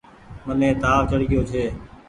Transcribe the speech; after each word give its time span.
مني 0.45 0.69
تآو 0.81 1.01
چڙگيو 1.09 1.41
ڇي۔ 1.49 1.63